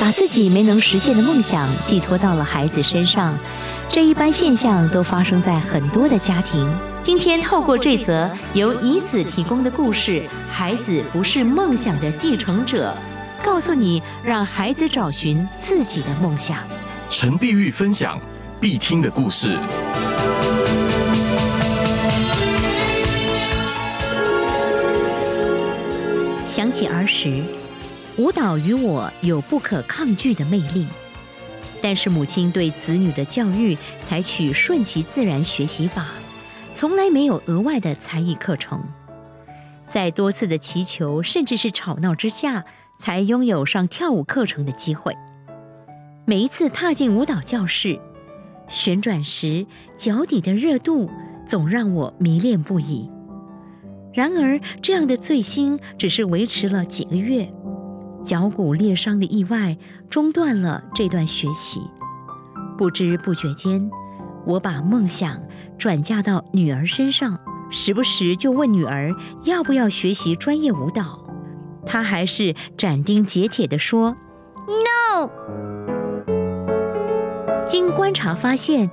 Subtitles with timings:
[0.00, 3.36] 把自己没能实现的梦想寄托到了孩子身上。
[3.88, 6.70] 这一般现象都发生在很多的家庭。
[7.02, 12.92] 今天透过这则由姨子提供的故事，孩子不是梦想的继承者，
[13.44, 16.58] 告诉你让孩子找寻自己的梦想。
[17.08, 18.20] 陈碧玉分享
[18.60, 19.56] 必听的故事。
[26.44, 27.44] 想起儿时，
[28.18, 30.86] 舞蹈与我有不可抗拒的魅力。
[31.82, 36.06] 但是母亲对子女的教育采取顺其自然学习法，
[36.72, 38.82] 从来没有额外的才艺课程。
[39.86, 42.64] 在多次的祈求甚至是吵闹之下，
[42.98, 45.14] 才拥有上跳舞课程的机会。
[46.24, 48.00] 每一次踏进舞蹈教室，
[48.66, 49.64] 旋转时
[49.96, 51.08] 脚底的热度
[51.46, 53.08] 总让我迷恋不已。
[54.12, 57.48] 然而，这样的醉心只是维持了几个月，
[58.26, 59.78] 脚骨裂伤的意外
[60.10, 61.80] 中断了这段学习。
[62.76, 63.88] 不知不觉间，
[64.44, 65.40] 我把梦想
[65.78, 67.38] 转嫁到女儿身上，
[67.70, 71.24] 时不时就问女儿要不要学习专业舞蹈。
[71.86, 74.16] 她还是斩钉截铁地说
[74.66, 75.30] ：“No。”
[77.68, 78.90] 经观察发现，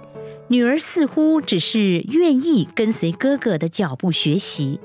[0.47, 4.79] 女儿似乎只是愿意跟随哥哥的脚步学习。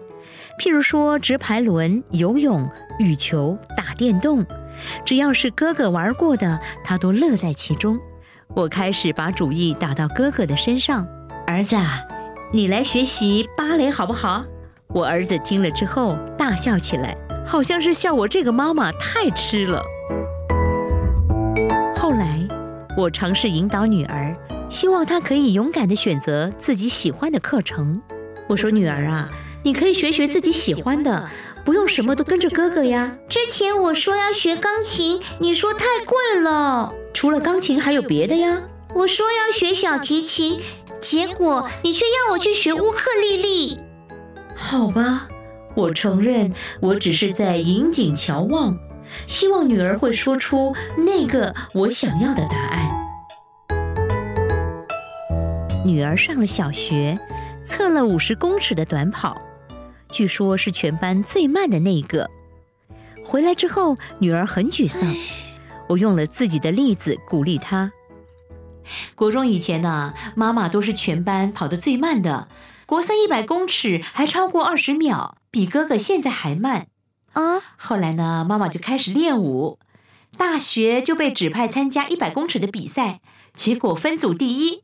[0.58, 2.66] 譬如说，直排轮、游泳、
[2.98, 4.44] 羽球、打电动，
[5.04, 7.98] 只要是哥哥玩过的，他都乐在其中。
[8.54, 11.06] 我开始把主意打到哥哥的身上
[11.46, 11.76] ：“儿子，
[12.52, 14.44] 你来学习芭蕾好不好？”
[14.88, 19.82] 我儿子听了之后大笑起来，好像是笑我这个妈妈太痴了。
[21.94, 22.40] 后来，
[22.96, 24.34] 我尝试引导女儿，
[24.68, 28.00] 希望她可以勇敢地选择自己喜欢的课程。
[28.48, 29.30] 我说：“女儿啊。”
[29.64, 31.28] 你可以学学自己喜欢的，
[31.64, 33.18] 不用什么都跟着哥哥呀。
[33.28, 36.94] 之前我说要学钢琴，你说太贵了。
[37.12, 38.62] 除了钢琴还有别的呀。
[38.94, 40.60] 我说要学小提琴，
[41.00, 43.80] 结果你却要我去学乌克丽丽。
[44.56, 45.28] 好吧，
[45.74, 48.78] 我承认我只是在引颈瞧望，
[49.26, 52.88] 希望女儿会说出那个我想要的答案。
[55.84, 57.18] 女儿上了小学，
[57.64, 59.36] 测了五十公尺的短跑。
[60.10, 62.30] 据说是全班最慢的那一个。
[63.24, 65.14] 回来之后，女儿很沮丧。
[65.88, 67.92] 我用了自己的例子鼓励她。
[69.14, 72.48] 国中以前呢，妈妈都是全班跑得最慢的。
[72.86, 76.86] 国三一百公尺还超过二十秒，比哥哥现在还慢。
[77.34, 77.60] 啊！
[77.76, 79.78] 后来呢，妈妈就开始练舞。
[80.36, 83.20] 大学就被指派参加一百公尺的比赛，
[83.54, 84.80] 结果分组第一，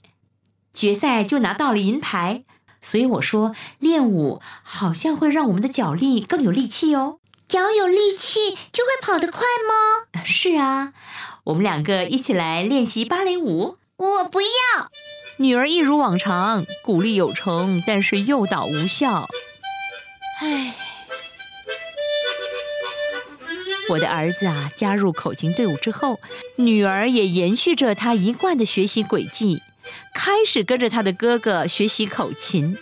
[0.74, 2.44] 决赛就拿到了银牌。
[2.86, 7.16] 所以我说，练舞好像会让我们的脚力更有力气哦。
[7.48, 10.22] 脚有力气就会跑得快吗？
[10.22, 10.92] 是啊，
[11.44, 13.78] 我们两个一起来练习芭蕾舞。
[13.96, 14.48] 我不要。
[15.38, 19.26] 女儿一如往常，鼓励有成，但是诱导无效。
[20.40, 20.74] 唉，
[23.90, 26.20] 我的儿子啊，加入口琴队伍之后，
[26.56, 29.62] 女儿也延续着她一贯的学习轨迹。
[30.14, 32.78] 开始跟着他的哥哥学习口琴，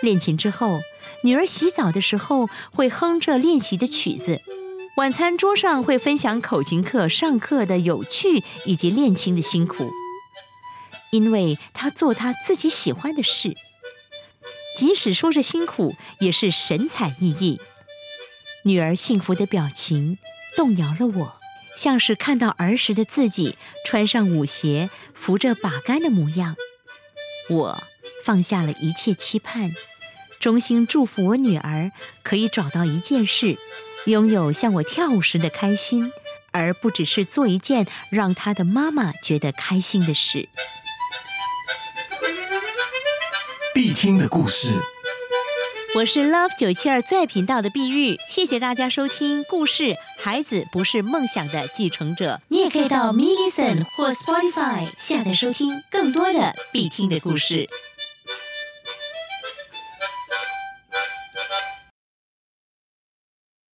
[0.00, 0.78] 练琴之后，
[1.24, 4.40] 女儿洗澡的时候会哼着练习的曲子，
[4.96, 9.90] 晚餐桌上会分享口琴课上课的有趣以及练琴的辛苦，
[11.10, 13.54] 因为她做她自己喜欢的事，
[14.78, 17.58] 即使说着辛苦，也是神采奕奕。
[18.64, 20.18] 女儿幸福的表情
[20.56, 21.39] 动摇了我。
[21.76, 26.56] 像是看到儿时的自己穿上舞鞋扶着把杆的模样，
[27.48, 27.82] 我
[28.24, 29.70] 放下了一切期盼，
[30.38, 31.90] 衷心祝福我女儿
[32.22, 33.56] 可以找到一件事，
[34.06, 36.12] 拥有像我跳舞时的开心，
[36.52, 40.48] 而不只是做一件让她的妈妈觉得开心的事。
[43.72, 44.74] 必听的故事。
[45.96, 49.92] 我是 Love 九七二最爱频道的碧玉，谢谢大家收听故事。
[50.16, 57.68] 孩子不是梦想的继承者，你也可以到 m i l l i c e n 或 Spotify 下载收听更多的必听的故事。